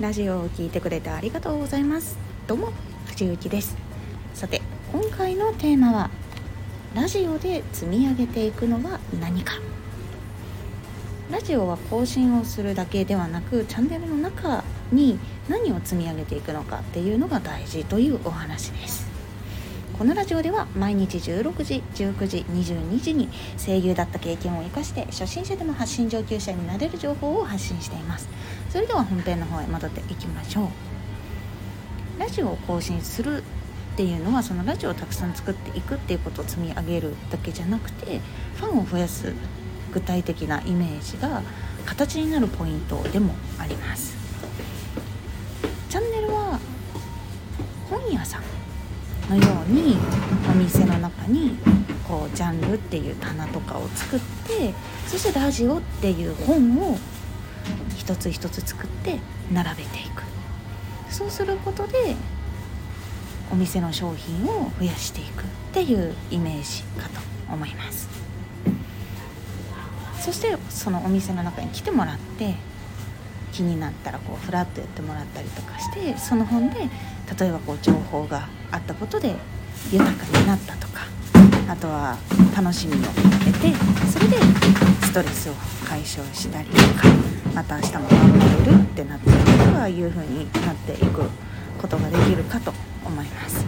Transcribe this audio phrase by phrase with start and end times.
[0.00, 2.16] ラジオを聞いてくれてありがとうございます。
[2.46, 2.72] どうも
[3.04, 3.76] 藤幸です。
[4.32, 4.62] さて
[4.92, 6.10] 今回のテーマは
[6.94, 9.56] ラジオで積み上げていくのは何か。
[11.30, 15.18] ラジオは更新をするだけではなくチャンネルの中に
[15.50, 19.09] 何を積み上げていくのかっていうのが大事というお話です。
[20.00, 23.28] このラジオでは毎日16時19時22時に
[23.62, 28.26] 声優だった経験を生かして初心者でも発信上級者になれる情報を発信しています。
[28.70, 30.70] それでは本編の方へ戻っていきましょ
[32.16, 32.18] う。
[32.18, 33.44] ラジオを更新するっ
[33.98, 38.22] ていうのはそのラジオをたくさん作っていくっていうことを積み上げるだけじゃなくて
[38.54, 39.34] ファンを増やす
[39.92, 41.42] 具体的なイメージが
[41.84, 44.16] 形になるポイントでもあります。
[45.90, 46.58] チャンネルは
[47.90, 48.59] 本屋さん。
[49.30, 49.96] のように
[50.50, 51.56] お店の中に
[52.06, 54.74] こうジャンルっていう棚とかを作って
[55.06, 56.98] そしてラジオっていう本を
[57.96, 59.20] 一つ一つ作って
[59.52, 60.22] 並べていく。
[61.10, 62.14] そうすることで
[63.52, 67.20] お店の商品を増やしていくっていうイメージかと
[67.52, 68.08] 思います。
[70.20, 72.54] そしてそのお店の中に来てもらって
[73.60, 76.88] 気になったらこうフラッとやってもらったりとかしてその本で
[77.38, 79.34] 例えばこう情報があったことで
[79.92, 81.02] 豊かになったとか
[81.68, 82.16] あとは
[82.56, 83.74] 楽しみを得て
[84.10, 84.36] それで
[85.02, 85.52] ストレスを
[85.86, 86.82] 解消したりとか
[87.54, 91.22] また明日も頑張れるってなってとかいう風になっていく
[91.78, 92.72] ことができるかと
[93.04, 93.66] 思います。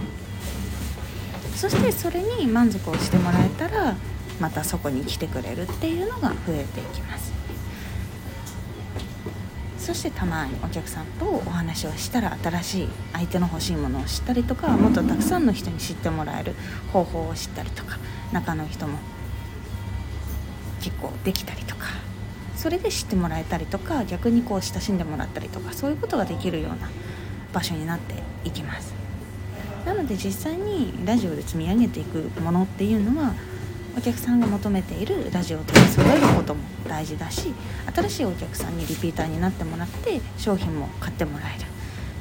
[1.54, 3.94] そしてそれに満足をしてもらえたら
[4.40, 7.41] またそこに来てくれるっていうのが増えていきます。
[9.82, 16.54] そしてたまにお客さんとお話をしたら新しい相手の欲しいものを知ったりとかもっとたくさんの人に知ってもらえる
[16.92, 17.98] 方法を知ったりとか
[18.32, 18.98] 中の人も
[20.80, 21.88] 結構できたりとか
[22.54, 26.88] それで知ってもらえたりとか逆にこう親しんでもらったりとかそういうことができるような
[27.52, 28.94] 場所になっていきます。
[29.84, 33.34] なので実際にラジオで積み上げていくものっていうのは
[33.96, 37.52] お客さんが求めているラジオを取り揃えることも大事だし
[37.94, 41.66] 新しいお客さんにリピーターになってもらって商品も買ってもらえる。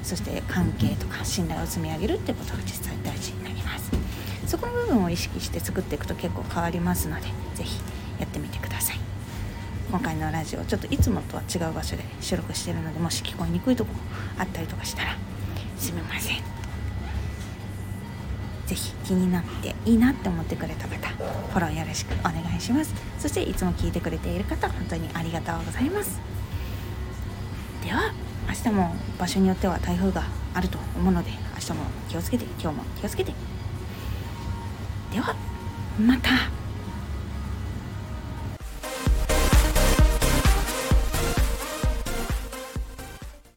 [0.04, 3.92] そして関係とか信頼を積み上げるってことが実際大事になります。
[4.48, 7.80] そこの部分を意識して作っていくと結構変わりますので是非
[8.20, 9.00] やってみてください。
[9.90, 13.94] 今回のラジオちょっといつもとは違う場所で収録してるのでもし聞こえにくいとこ
[14.38, 15.16] あったりとかしたら
[15.78, 16.61] すみません。
[18.72, 22.94] ぜひ気になっていいなって思ってくれた方フォローよろしくお願いします。
[23.20, 26.22] そしていつも聞いてくれている方本当にありがとうございます。
[27.84, 28.14] では
[28.48, 30.24] 明日も場所によっては台風が
[30.54, 33.34] あると思うので明日も気をつけて今日も気をつけて。
[35.14, 35.36] では
[36.00, 36.61] また。